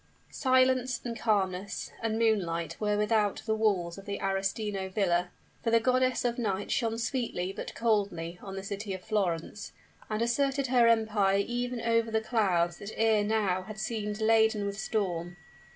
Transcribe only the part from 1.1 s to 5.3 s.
calmness, and moonlight were without the walls of the Arestino villa;